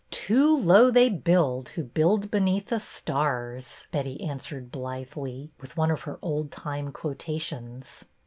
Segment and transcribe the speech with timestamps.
[0.25, 6.01] "'Too low they build, who build beneath the Stars,'" Betty answered blithely, with one of
[6.09, 8.03] her old time quotations.